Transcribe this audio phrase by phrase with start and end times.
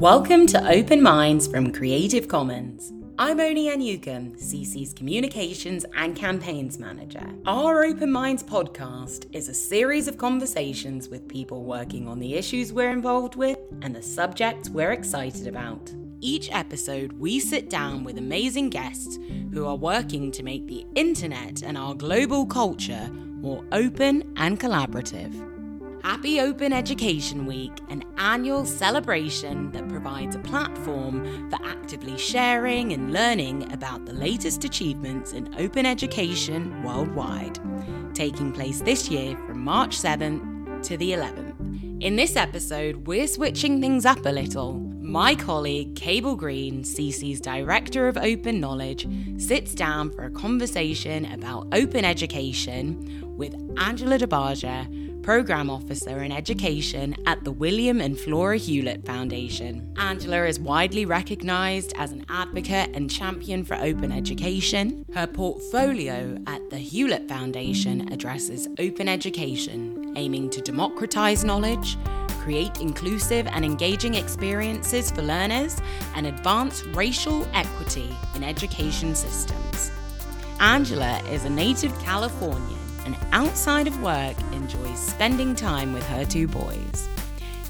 [0.00, 2.90] Welcome to Open Minds from Creative Commons.
[3.18, 7.30] I'm Ony Anukem, CC's Communications and Campaigns Manager.
[7.44, 12.72] Our Open Minds podcast is a series of conversations with people working on the issues
[12.72, 15.92] we're involved with and the subjects we're excited about.
[16.22, 19.18] Each episode, we sit down with amazing guests
[19.52, 25.49] who are working to make the internet and our global culture more open and collaborative.
[26.02, 33.12] Happy Open Education Week, an annual celebration that provides a platform for actively sharing and
[33.12, 37.58] learning about the latest achievements in open education worldwide,
[38.14, 42.02] taking place this year from March 7th to the 11th.
[42.02, 44.78] In this episode, we're switching things up a little.
[45.00, 51.66] My colleague, Cable Green, CC's Director of Open Knowledge, sits down for a conversation about
[51.72, 59.04] open education with Angela DeBarger Program Officer in Education at the William and Flora Hewlett
[59.04, 59.94] Foundation.
[59.98, 65.04] Angela is widely recognized as an advocate and champion for open education.
[65.12, 71.98] Her portfolio at the Hewlett Foundation addresses open education, aiming to democratize knowledge,
[72.40, 75.76] create inclusive and engaging experiences for learners,
[76.14, 79.90] and advance racial equity in education systems.
[80.60, 82.79] Angela is a native Californian
[83.32, 87.08] outside of work enjoys spending time with her two boys.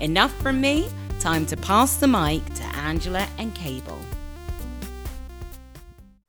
[0.01, 3.99] Enough from me, time to pass the mic to Angela and Cable.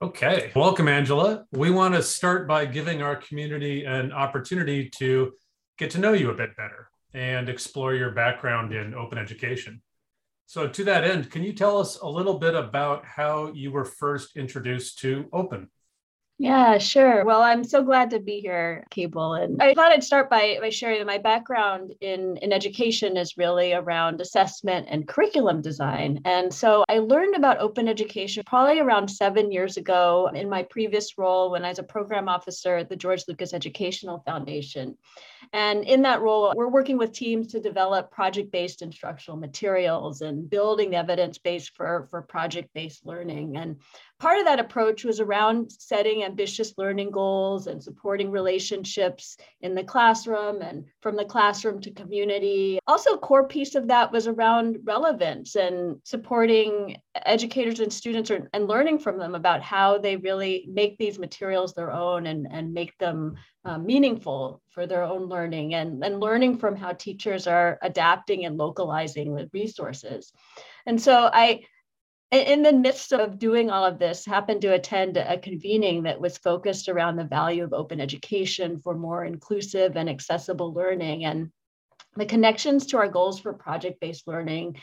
[0.02, 1.44] Okay, welcome, Angela.
[1.52, 5.32] We want to start by giving our community an opportunity to
[5.78, 9.80] get to know you a bit better and explore your background in open education.
[10.46, 13.84] So, to that end, can you tell us a little bit about how you were
[13.84, 15.70] first introduced to open?
[16.38, 17.24] Yeah, sure.
[17.24, 19.34] Well, I'm so glad to be here, Cable.
[19.34, 23.36] And I thought I'd start by, by sharing that my background in, in education is
[23.36, 26.20] really around assessment and curriculum design.
[26.24, 31.16] And so I learned about open education probably around seven years ago in my previous
[31.16, 34.96] role when I was a program officer at the George Lucas Educational Foundation.
[35.52, 40.48] And in that role, we're working with teams to develop project based instructional materials and
[40.48, 43.56] building evidence base for, for project based learning.
[43.56, 43.76] And
[44.22, 49.82] part of that approach was around setting ambitious learning goals and supporting relationships in the
[49.82, 52.78] classroom and from the classroom to community.
[52.86, 56.96] Also, a core piece of that was around relevance and supporting
[57.26, 61.74] educators and students or, and learning from them about how they really make these materials
[61.74, 63.34] their own and, and make them
[63.64, 68.56] uh, meaningful for their own learning and, and learning from how teachers are adapting and
[68.56, 70.32] localizing with resources.
[70.86, 71.62] And so I,
[72.32, 76.38] in the midst of doing all of this, happened to attend a convening that was
[76.38, 81.26] focused around the value of open education for more inclusive and accessible learning.
[81.26, 81.50] And
[82.16, 84.76] the connections to our goals for project based learning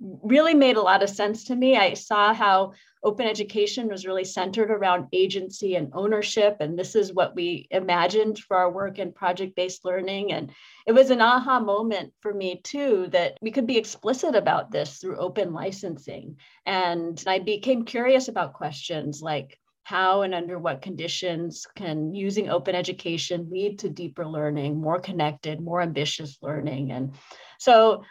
[0.00, 1.76] really made a lot of sense to me.
[1.76, 2.72] I saw how
[3.02, 6.56] open education was really centered around agency and ownership.
[6.60, 10.32] And this is what we imagined for our work in project based learning.
[10.32, 10.52] And
[10.86, 14.98] it was an aha moment for me, too, that we could be explicit about this
[14.98, 16.36] through open licensing.
[16.66, 22.74] And I became curious about questions like, how and under what conditions can using open
[22.74, 26.92] education lead to deeper learning, more connected, more ambitious learning?
[26.92, 27.14] And
[27.58, 28.04] so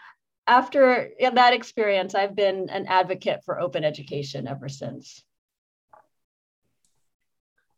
[0.47, 5.24] after that experience, I've been an advocate for open education ever since.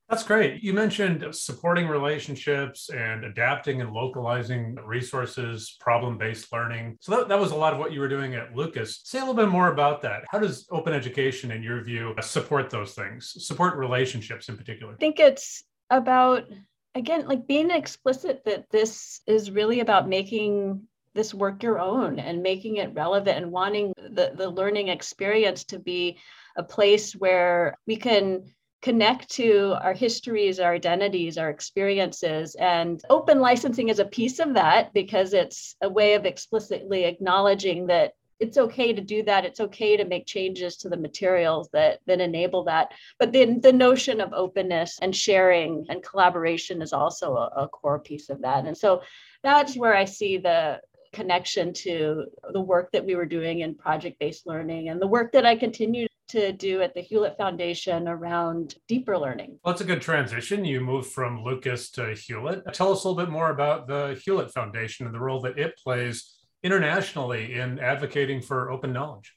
[0.07, 0.63] That's great.
[0.63, 6.97] You mentioned supporting relationships and adapting and localizing resources, problem based learning.
[6.99, 9.01] So that, that was a lot of what you were doing at Lucas.
[9.03, 10.23] Say a little bit more about that.
[10.31, 14.93] How does open education, in your view, support those things, support relationships in particular?
[14.93, 16.45] I think it's about,
[16.95, 20.87] again, like being explicit that this is really about making
[21.19, 25.77] this work your own and making it relevant and wanting the, the learning experience to
[25.77, 26.17] be
[26.55, 28.41] a place where we can
[28.81, 32.55] connect to our histories, our identities, our experiences.
[32.55, 37.87] And open licensing is a piece of that because it's a way of explicitly acknowledging
[37.87, 39.43] that it's okay to do that.
[39.43, 42.93] It's okay to make changes to the materials that, that enable that.
[43.19, 47.99] But then the notion of openness and sharing and collaboration is also a, a core
[47.99, 48.65] piece of that.
[48.65, 49.01] And so
[49.43, 50.79] that's where I see the
[51.11, 55.31] connection to the work that we were doing in project based learning and the work
[55.31, 59.57] that I continue to do at the Hewlett Foundation around deeper learning.
[59.63, 60.63] Well, that's a good transition.
[60.63, 62.71] You moved from Lucas to Hewlett.
[62.73, 65.77] Tell us a little bit more about the Hewlett Foundation and the role that it
[65.83, 69.33] plays internationally in advocating for open knowledge.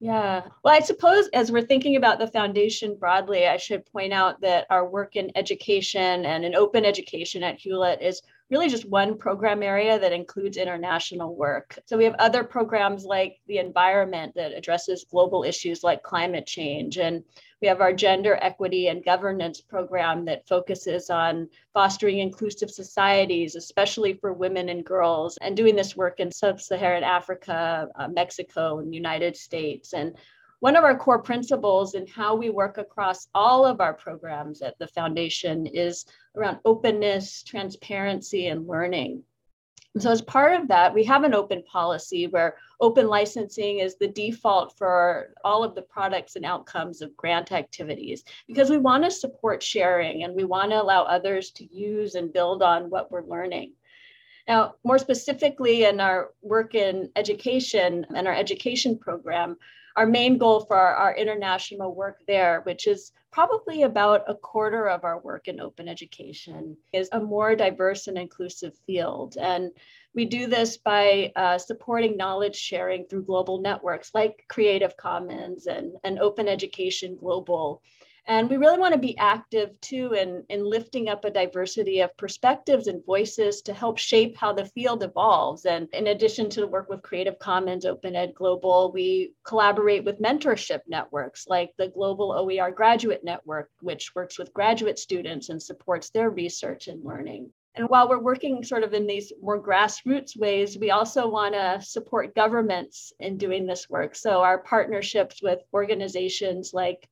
[0.00, 0.44] Yeah.
[0.64, 4.66] Well, I suppose as we're thinking about the foundation broadly, I should point out that
[4.70, 9.62] our work in education and in open education at Hewlett is really just one program
[9.62, 11.78] area that includes international work.
[11.86, 16.98] So we have other programs like the environment that addresses global issues like climate change.
[16.98, 17.22] And
[17.62, 24.14] we have our gender equity and governance program that focuses on fostering inclusive societies, especially
[24.14, 28.90] for women and girls, and doing this work in sub Saharan Africa, uh, Mexico, and
[28.90, 29.92] the United States.
[29.92, 30.16] And
[30.60, 34.78] one of our core principles in how we work across all of our programs at
[34.78, 36.04] the foundation is
[36.36, 39.22] around openness, transparency, and learning.
[39.94, 43.96] And so, as part of that, we have an open policy where open licensing is
[43.96, 49.02] the default for all of the products and outcomes of grant activities because we want
[49.02, 53.10] to support sharing and we want to allow others to use and build on what
[53.10, 53.72] we're learning.
[54.46, 59.56] Now, more specifically, in our work in education and our education program,
[59.96, 64.88] our main goal for our, our, international work there, which is probably about a quarter
[64.88, 69.36] of our work in open education, is a more diverse and inclusive field.
[69.40, 69.70] And
[70.14, 75.92] we do this by uh, supporting knowledge sharing through global networks like Creative Commons and,
[76.04, 77.82] and Open Education Global
[78.26, 82.16] and we really want to be active too in, in lifting up a diversity of
[82.16, 85.64] perspectives and voices to help shape how the field evolves.
[85.64, 90.20] And in addition to the work with Creative Commons, Open Ed Global, we collaborate with
[90.20, 96.10] mentorship networks like the Global OER Graduate Network, which works with graduate students and supports
[96.10, 97.52] their research and learning.
[97.76, 101.80] And while we're working sort of in these more grassroots ways, we also want to
[101.80, 104.16] support governments in doing this work.
[104.16, 107.08] So our partnerships with organizations like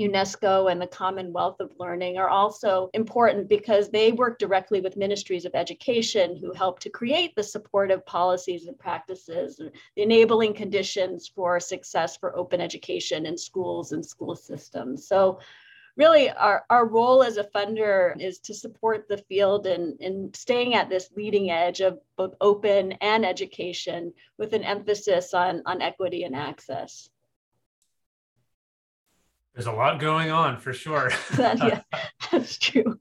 [0.00, 5.44] UNESCO and the Commonwealth of Learning are also important because they work directly with ministries
[5.44, 11.30] of education who help to create the supportive policies and practices, and the enabling conditions
[11.34, 15.06] for success for open education in schools and school systems.
[15.06, 15.40] So
[15.96, 20.74] really our, our role as a funder is to support the field in, in staying
[20.74, 26.24] at this leading edge of both open and education with an emphasis on, on equity
[26.24, 27.10] and access.
[29.54, 31.10] There's a lot going on for sure.
[31.38, 31.82] yeah,
[32.30, 32.98] that's true.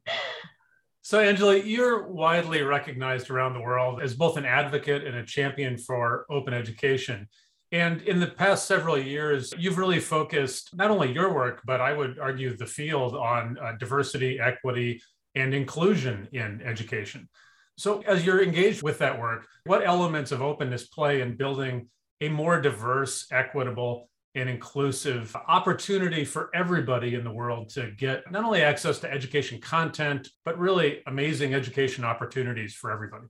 [1.01, 5.77] So, Angela, you're widely recognized around the world as both an advocate and a champion
[5.77, 7.27] for open education.
[7.71, 11.93] And in the past several years, you've really focused not only your work, but I
[11.93, 15.01] would argue the field on uh, diversity, equity,
[15.35, 17.29] and inclusion in education.
[17.77, 21.89] So, as you're engaged with that work, what elements of openness play in building
[22.19, 28.43] a more diverse, equitable, an inclusive opportunity for everybody in the world to get not
[28.43, 33.25] only access to education content, but really amazing education opportunities for everybody?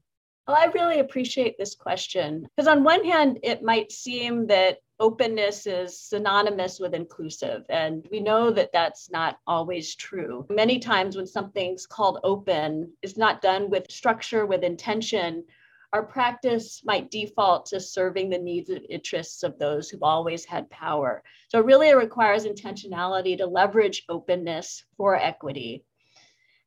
[0.48, 5.65] Well, I really appreciate this question because, on one hand, it might seem that openness
[5.65, 10.45] is synonymous with inclusive, and we know that that's not always true.
[10.50, 15.44] Many times, when something's called open, it's not done with structure, with intention,
[15.93, 20.69] our practice might default to serving the needs and interests of those who've always had
[20.69, 21.21] power.
[21.49, 25.83] So really it requires intentionality to leverage openness for equity.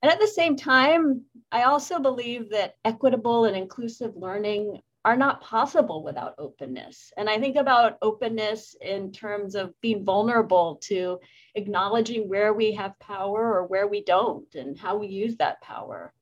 [0.02, 5.40] And at the same time, I also believe that equitable and inclusive learning are not
[5.40, 7.12] possible without openness.
[7.16, 11.20] And I think about openness in terms of being vulnerable to
[11.54, 16.12] acknowledging where we have power or where we don't and how we use that power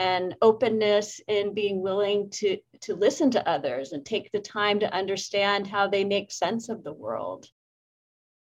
[0.00, 4.94] and openness in being willing to to listen to others and take the time to
[4.94, 7.46] understand how they make sense of the world.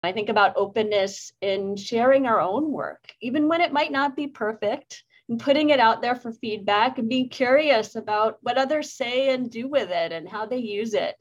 [0.02, 4.28] I think about openness in sharing our own work even when it might not be
[4.28, 9.34] perfect and putting it out there for feedback and being curious about what others say
[9.34, 11.18] and do with it and how they use it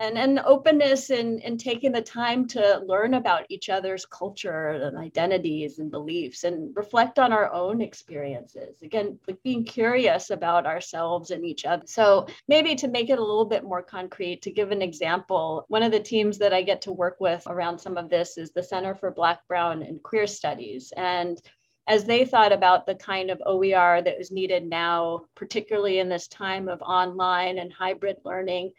[0.00, 4.98] and an openness in, in taking the time to learn about each other's culture and
[4.98, 8.82] identities and beliefs and reflect on our own experiences.
[8.82, 11.84] Again like being curious about ourselves and each other.
[11.86, 15.84] So maybe to make it a little bit more concrete to give an example one
[15.84, 18.62] of the teams that i get to work with around some of this is the
[18.62, 20.92] center for black brown and queer studies.
[20.96, 21.40] And
[21.86, 26.26] as they thought about the kind of OER that was needed now, particularly in this
[26.28, 28.72] time of online and hybrid learning,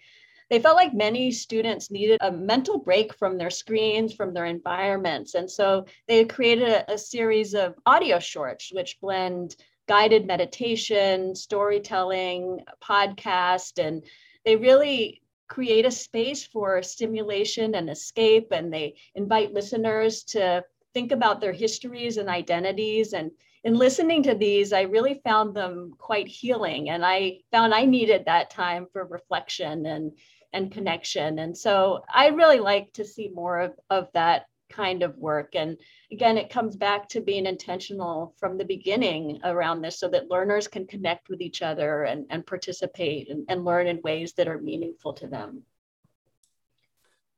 [0.49, 5.33] they felt like many students needed a mental break from their screens, from their environments.
[5.33, 9.55] And so they created a, a series of audio shorts which blend
[9.87, 14.03] guided meditation, storytelling, podcast, and
[14.43, 18.47] they really create a space for stimulation and escape.
[18.51, 23.13] And they invite listeners to think about their histories and identities.
[23.13, 23.31] And
[23.63, 26.89] in listening to these, I really found them quite healing.
[26.89, 30.13] And I found I needed that time for reflection and
[30.55, 31.39] and connection.
[31.39, 35.53] And so I really like to see more of, of that kind of work.
[35.53, 35.77] And
[36.11, 40.67] again, it comes back to being intentional from the beginning around this so that learners
[40.67, 44.57] can connect with each other and, and participate and, and learn in ways that are
[44.57, 45.63] meaningful to them.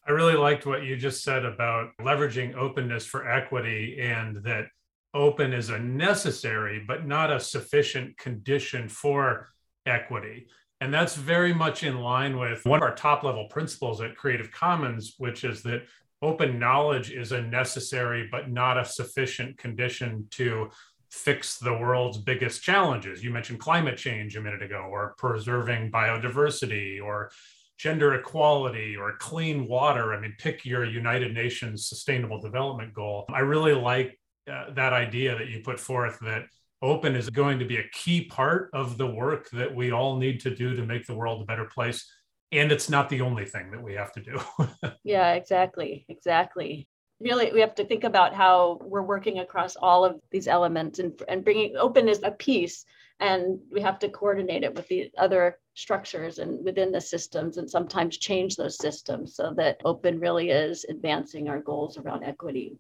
[0.08, 4.68] I really liked what you just said about leveraging openness for equity and that
[5.14, 9.50] open is a necessary but not a sufficient condition for
[9.86, 10.48] equity.
[10.79, 14.51] And that's very much in line with one of our top level principles at Creative
[14.51, 15.84] Commons, which is that
[16.22, 20.69] open knowledge is a necessary but not a sufficient condition to
[21.10, 23.24] fix the world's biggest challenges.
[23.24, 27.31] You mentioned climate change a minute ago, or preserving biodiversity, or
[27.77, 30.13] gender equality, or clean water.
[30.13, 33.25] I mean, pick your United Nations Sustainable Development Goal.
[33.34, 34.19] I really like
[34.51, 36.43] uh, that idea that you put forth that
[36.81, 40.39] open is going to be a key part of the work that we all need
[40.41, 42.10] to do to make the world a better place.
[42.51, 44.39] And it's not the only thing that we have to do.
[45.03, 46.88] Yeah exactly exactly.
[47.19, 51.19] Really we have to think about how we're working across all of these elements and,
[51.27, 52.86] and bringing open is a piece
[53.19, 57.69] and we have to coordinate it with the other structures and within the systems and
[57.69, 62.77] sometimes change those systems so that open really is advancing our goals around equity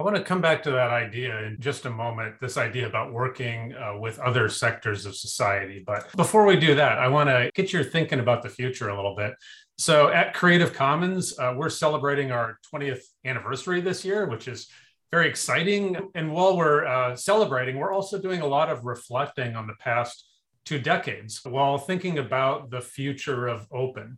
[0.00, 3.12] I want to come back to that idea in just a moment this idea about
[3.12, 5.84] working uh, with other sectors of society.
[5.86, 8.96] But before we do that, I want to get your thinking about the future a
[8.96, 9.34] little bit.
[9.76, 14.68] So at Creative Commons, uh, we're celebrating our 20th anniversary this year, which is
[15.10, 15.98] very exciting.
[16.14, 20.26] And while we're uh, celebrating, we're also doing a lot of reflecting on the past
[20.64, 24.16] two decades while thinking about the future of open.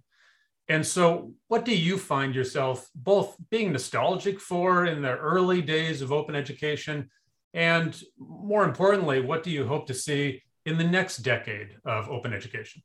[0.72, 6.00] And so, what do you find yourself both being nostalgic for in the early days
[6.00, 7.10] of open education?
[7.52, 12.32] And more importantly, what do you hope to see in the next decade of open
[12.32, 12.82] education?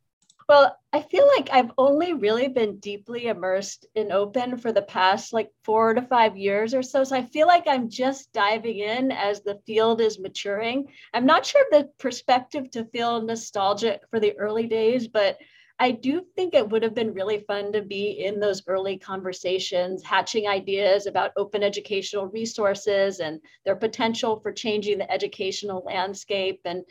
[0.49, 5.31] Well, I feel like I've only really been deeply immersed in open for the past
[5.31, 7.05] like four to five years or so.
[7.05, 10.87] So I feel like I'm just diving in as the field is maturing.
[11.13, 15.37] I'm not sure the perspective to feel nostalgic for the early days, but
[15.79, 20.03] I do think it would have been really fun to be in those early conversations,
[20.03, 26.83] hatching ideas about open educational resources and their potential for changing the educational landscape and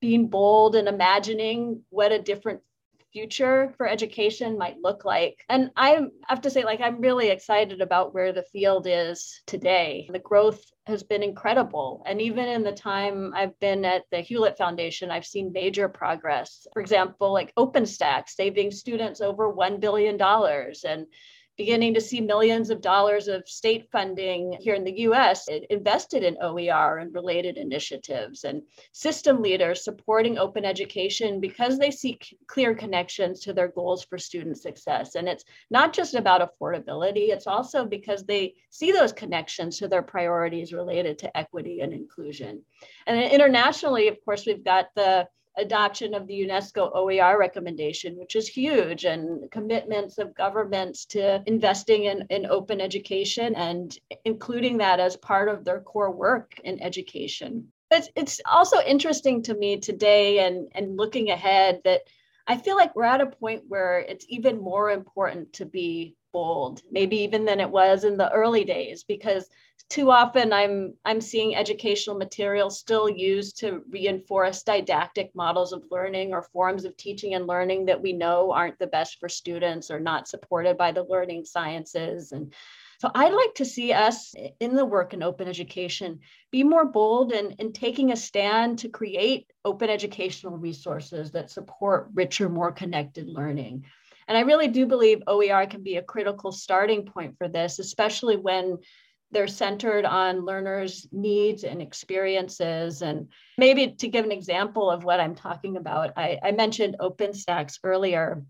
[0.00, 2.60] being bold and imagining what a different
[3.12, 5.44] future for education might look like.
[5.48, 10.08] And I have to say, like, I'm really excited about where the field is today.
[10.12, 12.02] The growth has been incredible.
[12.06, 16.66] And even in the time I've been at the Hewlett Foundation, I've seen major progress.
[16.72, 21.06] For example, like OpenStax saving students over $1 billion and
[21.62, 26.36] beginning to see millions of dollars of state funding here in the US invested in
[26.42, 33.38] OER and related initiatives, and system leaders supporting open education because they see clear connections
[33.38, 35.14] to their goals for student success.
[35.14, 40.02] And it's not just about affordability, it's also because they see those connections to their
[40.02, 42.60] priorities related to equity and inclusion.
[43.06, 48.48] And internationally, of course, we've got the adoption of the UNESCO OER recommendation, which is
[48.48, 55.16] huge, and commitments of governments to investing in, in open education and including that as
[55.16, 57.68] part of their core work in education.
[57.90, 62.02] But it's also interesting to me today and, and looking ahead that
[62.46, 66.82] I feel like we're at a point where it's even more important to be bold,
[66.90, 69.48] maybe even than it was in the early days, because
[69.92, 76.32] too often I'm I'm seeing educational materials still used to reinforce didactic models of learning
[76.32, 80.00] or forms of teaching and learning that we know aren't the best for students or
[80.00, 82.54] not supported by the learning sciences and
[83.00, 86.20] so I'd like to see us in the work in open education
[86.50, 92.10] be more bold in, in taking a stand to create open educational resources that support
[92.14, 93.86] richer, more connected learning.
[94.28, 98.36] And I really do believe OER can be a critical starting point for this, especially
[98.36, 98.78] when
[99.32, 103.02] they're centered on learners' needs and experiences.
[103.02, 107.78] And maybe to give an example of what I'm talking about, I, I mentioned OpenStax
[107.82, 108.44] earlier.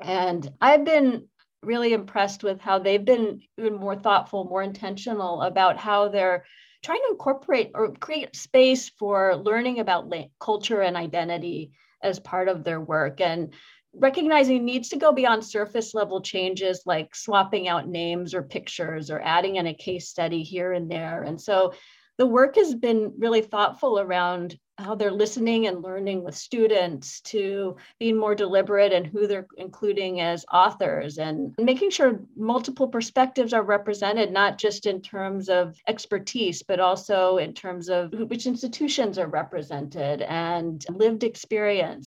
[0.00, 1.28] And I've been
[1.62, 6.44] really impressed with how they've been even more thoughtful, more intentional about how they're
[6.82, 12.62] trying to incorporate or create space for learning about culture and identity as part of
[12.62, 13.20] their work.
[13.20, 13.54] And
[13.96, 19.20] recognizing needs to go beyond surface level changes like swapping out names or pictures or
[19.20, 21.22] adding in a case study here and there.
[21.22, 21.72] And so
[22.18, 27.76] the work has been really thoughtful around how they're listening and learning with students to
[28.00, 33.62] being more deliberate and who they're including as authors and making sure multiple perspectives are
[33.62, 39.28] represented not just in terms of expertise but also in terms of which institutions are
[39.28, 42.04] represented and lived experience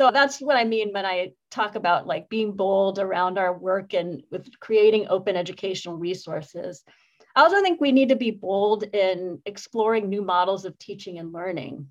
[0.00, 3.92] So that's what I mean when I talk about like being bold around our work
[3.92, 6.82] and with creating open educational resources.
[7.36, 11.34] I also think we need to be bold in exploring new models of teaching and
[11.34, 11.88] learning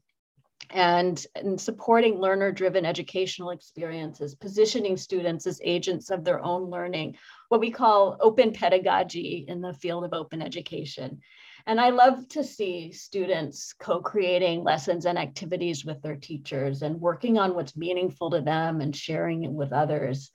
[0.71, 7.15] and, and supporting learner driven educational experiences, positioning students as agents of their own learning,
[7.49, 11.19] what we call open pedagogy in the field of open education.
[11.69, 16.99] And I love to see students co creating lessons and activities with their teachers and
[16.99, 20.31] working on what's meaningful to them and sharing it with others.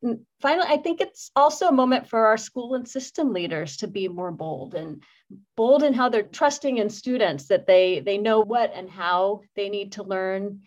[0.00, 3.88] And finally, I think it's also a moment for our school and system leaders to
[3.88, 5.02] be more bold and
[5.56, 9.68] bold in how they're trusting in students that they, they know what and how they
[9.68, 10.60] need to learn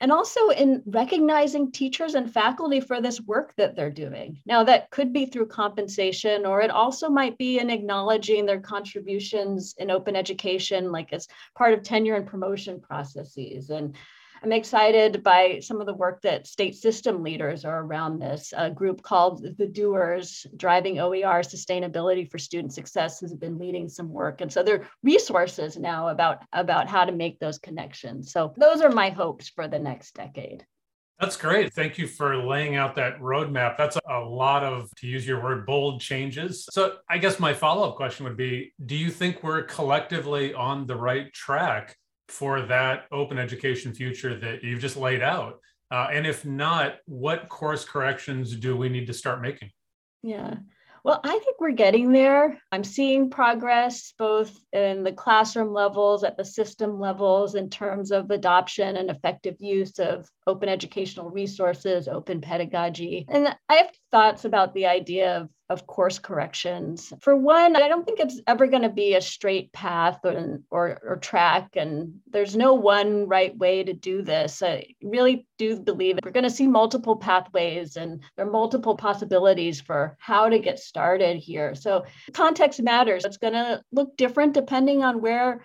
[0.00, 4.40] and also in recognizing teachers and faculty for this work that they're doing.
[4.46, 9.74] Now, that could be through compensation, or it also might be in acknowledging their contributions
[9.78, 13.70] in open education, like as part of tenure and promotion processes.
[13.70, 13.96] And
[14.42, 18.52] I'm excited by some of the work that state system leaders are around this.
[18.56, 24.10] A group called the Doers Driving OER Sustainability for Student Success has been leading some
[24.10, 24.40] work.
[24.40, 28.32] And so there are resources now about, about how to make those connections.
[28.32, 30.64] So those are my hopes for the next decade.
[31.18, 31.72] That's great.
[31.72, 33.76] Thank you for laying out that roadmap.
[33.76, 36.68] That's a lot of, to use your word, bold changes.
[36.70, 40.86] So, I guess my follow up question would be Do you think we're collectively on
[40.86, 41.96] the right track
[42.28, 45.60] for that open education future that you've just laid out?
[45.90, 49.70] Uh, and if not, what course corrections do we need to start making?
[50.22, 50.56] Yeah.
[51.04, 52.60] Well, I think we're getting there.
[52.70, 58.30] I'm seeing progress both in the classroom levels, at the system levels, in terms of
[58.30, 63.24] adoption and effective use of open educational resources, open pedagogy.
[63.28, 67.12] And I have thoughts about the idea of of course corrections.
[67.20, 70.98] For one, I don't think it's ever going to be a straight path or, or,
[71.02, 74.62] or, track, and there's no one right way to do this.
[74.62, 79.80] I really do believe we're going to see multiple pathways and there are multiple possibilities
[79.80, 81.74] for how to get started here.
[81.74, 83.24] So context matters.
[83.24, 85.62] It's going to look different depending on where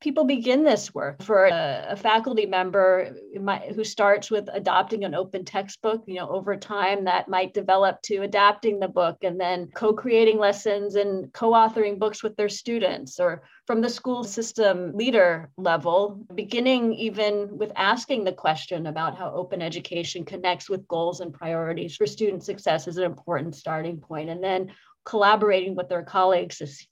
[0.00, 1.22] people begin this work.
[1.22, 6.28] For a, a faculty member might, who starts with adopting an open textbook you know
[6.28, 11.98] over time that might develop to adapting the book and then co-creating lessons and co-authoring
[11.98, 18.24] books with their students or from the school system leader level beginning even with asking
[18.24, 22.96] the question about how open education connects with goals and priorities for student success is
[22.96, 24.30] an important starting point.
[24.30, 24.72] And then
[25.04, 26.86] collaborating with their colleagues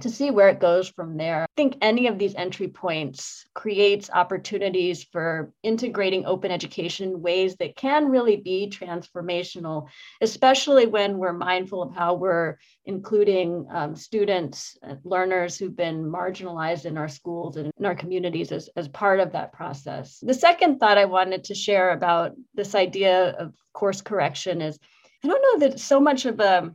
[0.00, 1.42] to see where it goes from there.
[1.42, 7.56] I think any of these entry points creates opportunities for integrating open education in ways
[7.56, 9.88] that can really be transformational,
[10.20, 16.86] especially when we're mindful of how we're including um, students, uh, learners who've been marginalized
[16.86, 20.18] in our schools and in our communities as, as part of that process.
[20.22, 24.78] The second thought I wanted to share about this idea of course correction is
[25.24, 26.74] I don't know that so much of a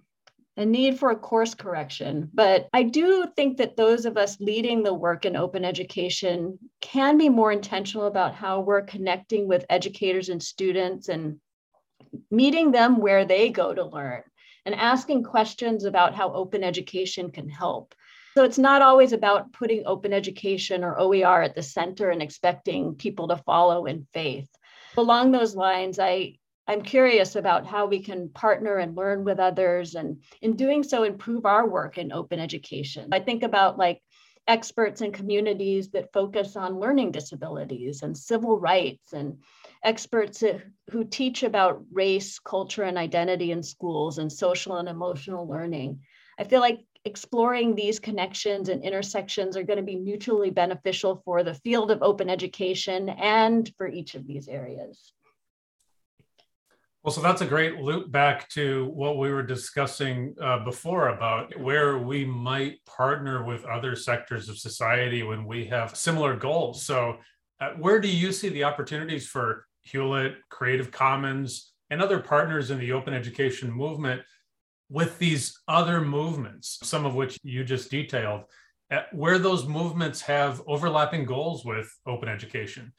[0.58, 2.30] a need for a course correction.
[2.34, 7.18] But I do think that those of us leading the work in open education can
[7.18, 11.40] be more intentional about how we're connecting with educators and students and
[12.32, 14.24] meeting them where they go to learn
[14.66, 17.94] and asking questions about how open education can help.
[18.34, 22.96] So it's not always about putting open education or OER at the center and expecting
[22.96, 24.50] people to follow in faith.
[24.98, 26.36] Along those lines, I
[26.68, 31.04] I'm curious about how we can partner and learn with others and in doing so
[31.04, 33.08] improve our work in open education.
[33.14, 34.02] I think about like
[34.48, 39.38] experts and communities that focus on learning disabilities and civil rights and
[39.84, 40.44] experts
[40.90, 46.02] who teach about race, culture, and identity in schools and social and emotional learning.
[46.40, 51.44] I feel like exploring these connections and intersections are going to be mutually beneficial for
[51.44, 55.14] the field of open education and for each of these areas.
[57.08, 61.58] Well, so that's a great loop back to what we were discussing uh, before about
[61.58, 66.84] where we might partner with other sectors of society when we have similar goals.
[66.84, 67.16] So,
[67.62, 72.78] uh, where do you see the opportunities for Hewlett, Creative Commons, and other partners in
[72.78, 74.22] the open education movement
[74.90, 78.42] with these other movements, some of which you just detailed,
[78.92, 82.92] uh, where those movements have overlapping goals with open education?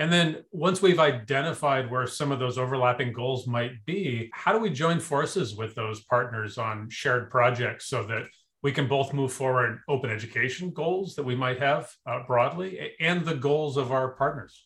[0.00, 4.58] And then once we've identified where some of those overlapping goals might be, how do
[4.58, 8.22] we join forces with those partners on shared projects so that
[8.62, 13.26] we can both move forward open education goals that we might have uh, broadly and
[13.26, 14.64] the goals of our partners?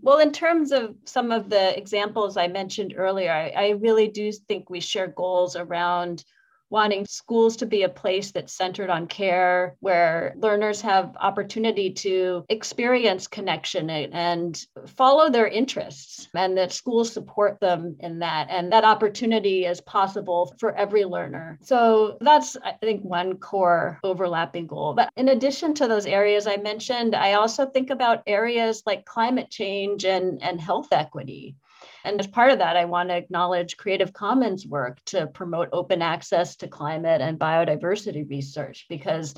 [0.00, 4.30] Well, in terms of some of the examples I mentioned earlier, I, I really do
[4.30, 6.24] think we share goals around
[6.70, 12.44] wanting schools to be a place that's centered on care, where learners have opportunity to
[12.48, 18.48] experience connection and follow their interests, and that schools support them in that.
[18.50, 21.58] And that opportunity is possible for every learner.
[21.62, 24.94] So that's, I think, one core overlapping goal.
[24.94, 29.50] But in addition to those areas I mentioned, I also think about areas like climate
[29.50, 31.56] change and, and health equity.
[32.04, 36.02] And as part of that, I want to acknowledge Creative Commons work to promote open
[36.02, 39.34] access to climate and biodiversity research because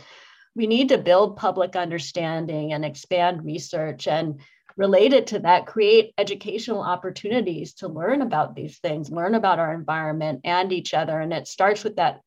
[0.55, 4.41] we need to build public understanding and expand research and
[4.77, 10.41] related to that create educational opportunities to learn about these things learn about our environment
[10.45, 11.21] and each other.
[11.21, 12.21] And it starts with that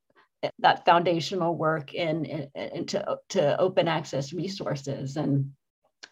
[0.60, 5.54] that foundational work in, in, in to, to open access resources and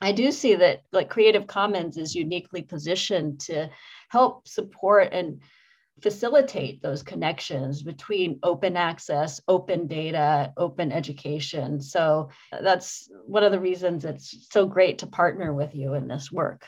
[0.02, 3.70] i do see that like creative commons is uniquely positioned to
[4.10, 5.42] help support and
[6.02, 11.80] facilitate those connections between open access, open data, open education.
[11.80, 16.32] So that's one of the reasons it's so great to partner with you in this
[16.32, 16.66] work.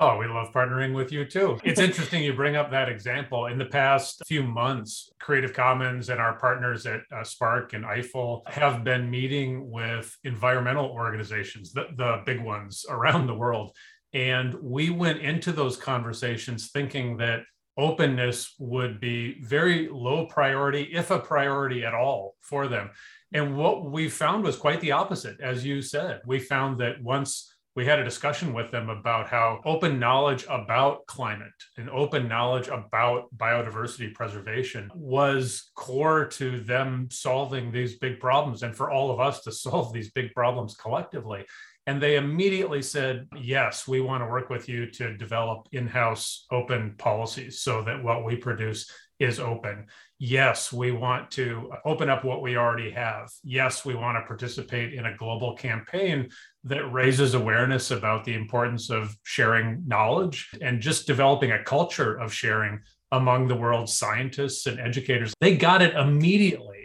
[0.00, 1.58] Oh, we love partnering with you too.
[1.64, 3.46] It's interesting you bring up that example.
[3.46, 8.48] In the past few months, Creative Commons and our partners at uh, SPARC and EIFL
[8.48, 13.74] have been meeting with environmental organizations, the, the big ones around the world,
[14.14, 17.40] and we went into those conversations thinking that
[17.76, 22.90] openness would be very low priority, if a priority at all, for them.
[23.32, 25.40] And what we found was quite the opposite.
[25.40, 29.60] As you said, we found that once we had a discussion with them about how
[29.64, 37.70] open knowledge about climate and open knowledge about biodiversity preservation was core to them solving
[37.70, 41.46] these big problems and for all of us to solve these big problems collectively.
[41.86, 46.46] And they immediately said, yes, we want to work with you to develop in house
[46.50, 49.86] open policies so that what we produce is open.
[50.18, 53.30] Yes, we want to open up what we already have.
[53.42, 56.28] Yes, we want to participate in a global campaign
[56.64, 62.32] that raises awareness about the importance of sharing knowledge and just developing a culture of
[62.32, 62.80] sharing
[63.12, 65.32] among the world's scientists and educators.
[65.40, 66.78] They got it immediately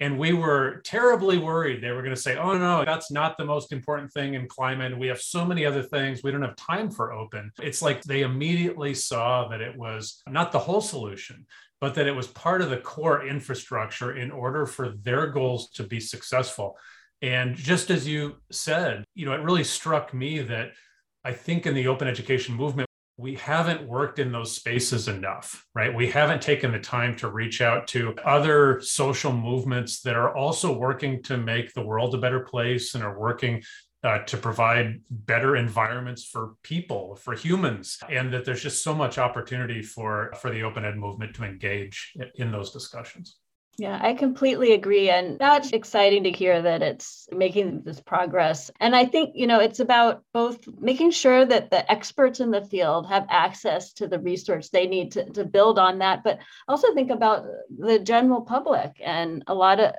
[0.00, 3.44] and we were terribly worried they were going to say, oh, no, that's not the
[3.44, 4.98] most important thing in climate.
[4.98, 6.22] We have so many other things.
[6.22, 7.52] We don't have time for open.
[7.62, 11.46] It's like they immediately saw that it was not the whole solution,
[11.82, 15.82] but that it was part of the core infrastructure in order for their goals to
[15.82, 16.78] be successful.
[17.22, 20.72] And just as you said, you know, it really struck me that
[21.24, 25.94] I think in the open education movement, we haven't worked in those spaces enough, right?
[25.94, 30.72] We haven't taken the time to reach out to other social movements that are also
[30.72, 33.62] working to make the world a better place and are working
[34.02, 39.18] uh, to provide better environments for people, for humans, and that there's just so much
[39.18, 43.36] opportunity for for the open ed movement to engage in those discussions.
[43.78, 45.08] Yeah, I completely agree.
[45.08, 48.70] And that's exciting to hear that it's making this progress.
[48.78, 52.64] And I think, you know, it's about both making sure that the experts in the
[52.64, 56.92] field have access to the research they need to, to build on that, but also
[56.92, 57.46] think about
[57.78, 59.00] the general public.
[59.02, 59.94] And a lot of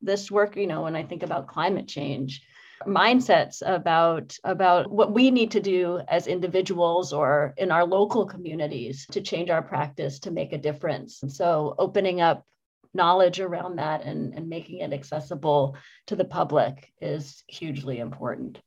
[0.00, 2.42] this work, you know, when I think about climate change,
[2.86, 9.06] mindsets about about what we need to do as individuals or in our local communities
[9.12, 12.44] to change our practice to make a difference and so opening up
[12.94, 18.58] knowledge around that and, and making it accessible to the public is hugely important.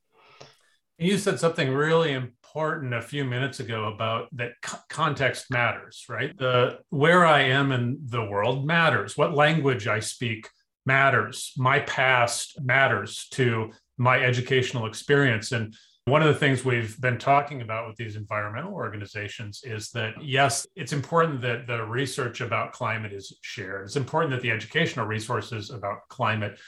[0.98, 4.52] You said something really important a few minutes ago about that
[4.90, 6.36] context matters, right?
[6.36, 9.16] The where I am in the world matters.
[9.16, 10.48] What language I speak
[10.86, 11.52] matters.
[11.56, 15.52] My past matters to my educational experience.
[15.52, 15.74] And
[16.06, 20.66] one of the things we've been talking about with these environmental organizations is that, yes,
[20.74, 23.86] it's important that the research about climate is shared.
[23.86, 26.58] It's important that the educational resources about climate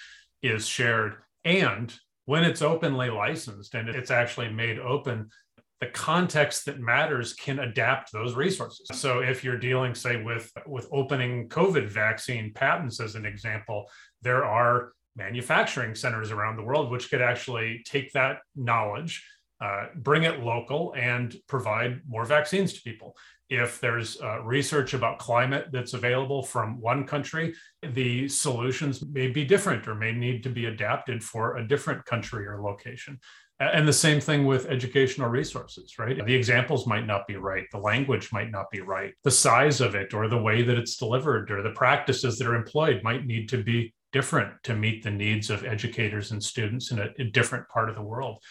[0.43, 1.17] is shared.
[1.45, 1.93] And
[2.27, 5.31] when it's openly licensed and it's actually made open,
[5.81, 8.87] the context that matters can adapt those resources.
[8.93, 13.91] So if you're dealing, say, with, with opening COVID vaccine patents as an example,
[14.21, 19.25] there are manufacturing centers around the world, which could actually take that knowledge,
[19.61, 23.17] uh, bring it local, and provide more vaccines to people.
[23.49, 29.45] If there's uh, research about climate that's available from one country, the solutions may be
[29.45, 33.21] different or may need to be adapted for a different country or location.
[33.61, 36.25] And the same thing with educational resources, right?
[36.25, 37.67] The examples might not be right.
[37.71, 39.15] The language might not be right.
[39.23, 42.57] The size of it or the way that it's delivered or the practices that are
[42.57, 46.99] employed might need to be different to meet the needs of educators and students in
[46.99, 48.43] a, a different part of the world.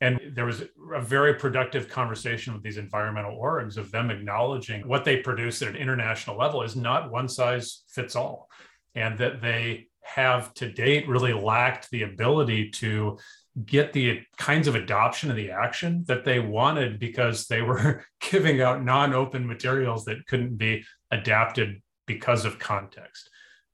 [0.00, 0.62] And there was
[0.94, 5.68] a very productive conversation with these environmental orgs of them acknowledging what they produce at
[5.68, 8.48] an international level is not one size fits all.
[8.94, 13.16] and that they have to date really lacked the ability to
[13.64, 18.60] get the kinds of adoption of the action that they wanted because they were giving
[18.60, 23.30] out non-open materials that couldn't be adapted because of context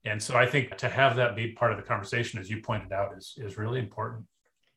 [0.06, 2.92] and so i think to have that be part of the conversation as you pointed
[2.92, 4.24] out is, is really important.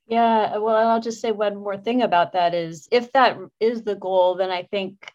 [0.08, 3.96] Yeah well i'll just say one more thing about that is if that is the
[3.96, 5.12] goal then i think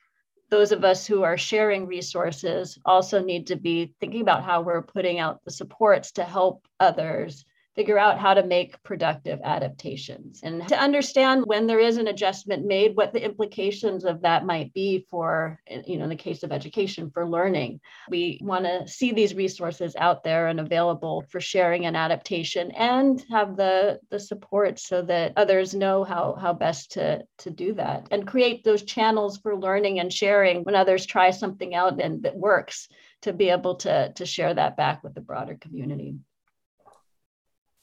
[0.50, 4.83] those of us who are sharing resources also need to be thinking about how we're
[4.83, 10.40] putting out the supports to help others figure out how to make productive adaptations.
[10.42, 14.72] And to understand when there is an adjustment made what the implications of that might
[14.72, 17.80] be for you know in the case of education for learning.
[18.08, 23.24] We want to see these resources out there and available for sharing and adaptation and
[23.30, 28.06] have the the support so that others know how how best to to do that
[28.10, 32.37] and create those channels for learning and sharing when others try something out and that
[32.37, 32.88] works
[33.22, 36.16] to be able to to share that back with the broader community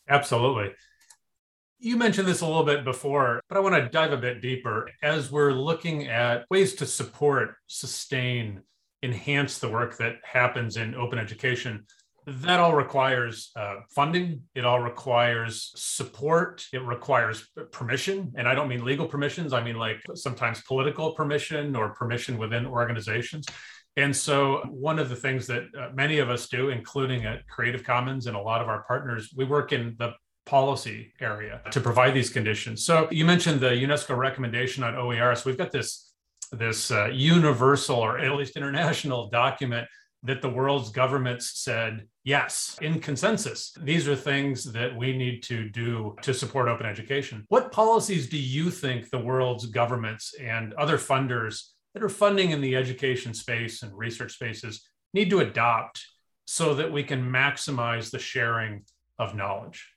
[0.09, 0.71] Absolutely.
[1.79, 4.89] You mentioned this a little bit before, but I want to dive a bit deeper
[5.01, 8.61] as we're looking at ways to support, sustain,
[9.01, 11.85] enhance the work that happens in open education.
[12.27, 14.43] That all requires uh, funding.
[14.53, 16.67] It all requires support.
[16.71, 18.31] It requires permission.
[18.35, 22.67] And I don't mean legal permissions, I mean like sometimes political permission or permission within
[22.67, 23.47] organizations.
[23.97, 27.83] And so, one of the things that uh, many of us do, including at Creative
[27.83, 30.13] Commons and a lot of our partners, we work in the
[30.45, 32.85] policy area to provide these conditions.
[32.85, 35.35] So, you mentioned the UNESCO recommendation on OER.
[35.35, 36.13] So, we've got this
[36.51, 39.87] this uh, universal or at least international document
[40.23, 45.69] that the world's governments said yes in consensus these are things that we need to
[45.69, 50.97] do to support open education what policies do you think the world's governments and other
[50.97, 56.05] funders that are funding in the education space and research spaces need to adopt
[56.45, 58.83] so that we can maximize the sharing
[59.19, 59.87] of knowledge?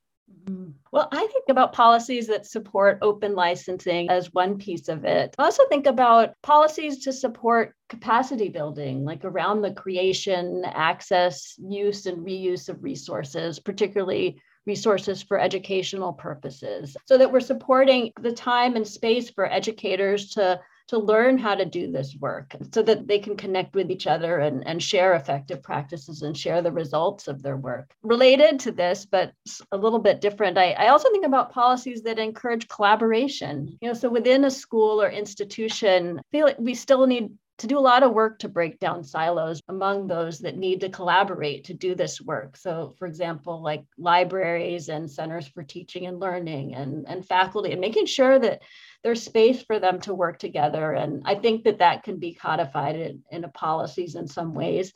[0.91, 5.35] Well, I think about policies that support open licensing as one piece of it.
[5.39, 12.07] I also think about policies to support capacity building, like around the creation, access, use,
[12.07, 18.77] and reuse of resources, particularly resources for educational purposes, so that we're supporting the time
[18.77, 23.19] and space for educators to to learn how to do this work so that they
[23.19, 27.43] can connect with each other and, and share effective practices and share the results of
[27.43, 27.95] their work.
[28.03, 29.33] Related to this, but
[29.73, 33.79] a little bit different, I, I also think about policies that encourage collaboration.
[33.81, 37.67] You know, so within a school or institution, I feel like we still need to
[37.67, 41.65] do a lot of work to break down silos among those that need to collaborate
[41.65, 42.57] to do this work.
[42.57, 47.81] So, for example, like libraries and centers for teaching and learning and, and faculty, and
[47.81, 48.63] making sure that
[49.05, 50.93] there's space for them to work together.
[50.93, 54.93] And I think that that can be codified in, in policies in some ways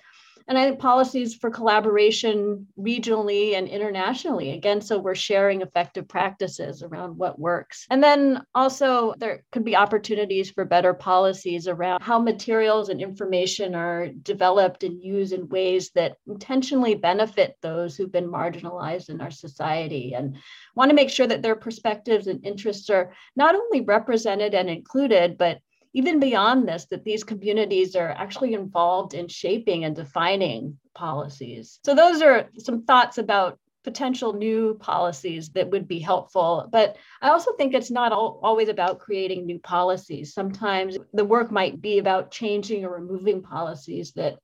[0.48, 4.52] and I think policies for collaboration regionally and internationally.
[4.52, 7.86] Again, so we're sharing effective practices around what works.
[7.90, 13.74] And then also, there could be opportunities for better policies around how materials and information
[13.74, 19.30] are developed and used in ways that intentionally benefit those who've been marginalized in our
[19.30, 20.36] society and
[20.74, 25.36] want to make sure that their perspectives and interests are not only represented and included,
[25.36, 25.60] but
[25.94, 31.80] even beyond this, that these communities are actually involved in shaping and defining policies.
[31.84, 36.68] So, those are some thoughts about potential new policies that would be helpful.
[36.70, 40.34] But I also think it's not all, always about creating new policies.
[40.34, 44.38] Sometimes the work might be about changing or removing policies that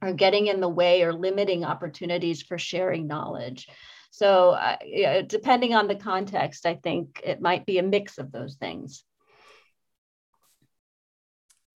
[0.00, 3.68] are getting in the way or limiting opportunities for sharing knowledge.
[4.10, 8.54] So, uh, depending on the context, I think it might be a mix of those
[8.56, 9.04] things.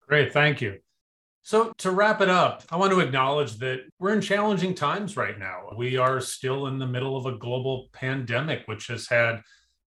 [0.08, 0.78] Great, thank you.
[1.42, 5.38] So, to wrap it up, I want to acknowledge that we're in challenging times right
[5.38, 5.68] now.
[5.76, 9.42] We are still in the middle of a global pandemic, which has had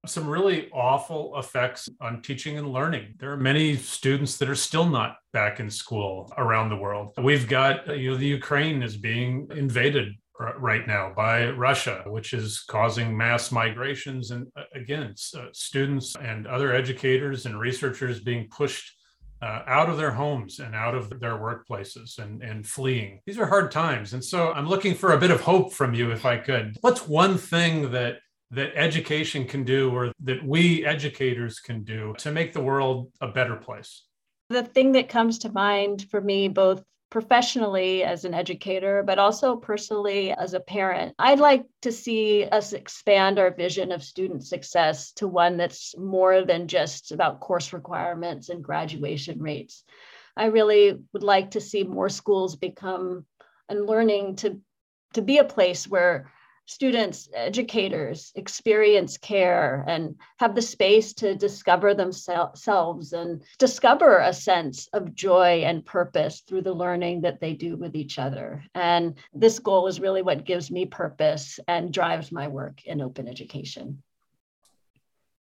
[0.05, 3.15] some really awful effects on teaching and learning.
[3.17, 7.13] There are many students that are still not back in school around the world.
[7.17, 10.13] We've got, you know, the Ukraine is being invaded
[10.59, 14.31] right now by Russia, which is causing mass migrations.
[14.31, 18.96] And uh, again, uh, students and other educators and researchers being pushed
[19.41, 23.21] uh, out of their homes and out of their workplaces and, and fleeing.
[23.25, 24.13] These are hard times.
[24.13, 26.77] And so I'm looking for a bit of hope from you, if I could.
[26.81, 28.19] What's one thing that
[28.51, 33.27] that education can do or that we educators can do to make the world a
[33.27, 34.05] better place?
[34.49, 39.55] The thing that comes to mind for me, both professionally as an educator, but also
[39.55, 41.15] personally as a parent.
[41.17, 46.43] I'd like to see us expand our vision of student success to one that's more
[46.43, 49.83] than just about course requirements and graduation rates.
[50.35, 53.25] I really would like to see more schools become
[53.69, 54.61] and learning to
[55.13, 56.31] to be a place where
[56.67, 64.87] students, educators experience care and have the space to discover themselves and discover a sense
[64.93, 68.63] of joy and purpose through the learning that they do with each other.
[68.75, 73.27] And this goal is really what gives me purpose and drives my work in open
[73.27, 74.03] education.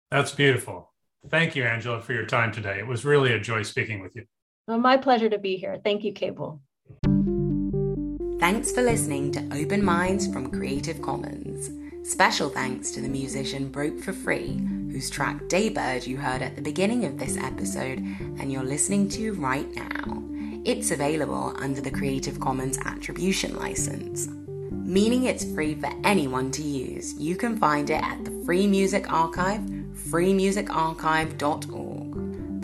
[0.10, 0.91] That's beautiful.
[1.30, 2.80] Thank you, Angela, for your time today.
[2.80, 4.26] It was really a joy speaking with you.
[4.67, 5.80] Well, my pleasure to be here.
[5.84, 6.62] Thank you, Cable.
[8.43, 11.71] Thanks for listening to Open Minds from Creative Commons.
[12.06, 14.60] Special thanks to the musician Broke for Free,
[14.91, 19.32] whose track Daybird you heard at the beginning of this episode and you're listening to
[19.36, 20.21] right now.
[20.65, 24.27] It's available under the Creative Commons Attribution License,
[24.71, 27.17] meaning it's free for anyone to use.
[27.17, 32.03] You can find it at the Free Music Archive, freemusicarchive.org.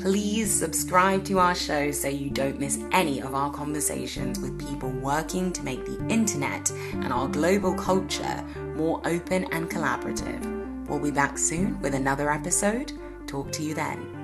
[0.02, 4.90] Please subscribe to our show so you don't miss any of our conversations with people
[4.90, 8.44] working to make the internet and our global culture
[8.76, 10.88] more open and collaborative.
[10.88, 12.94] We'll be back soon with another episode.
[13.28, 14.19] Talk to you then.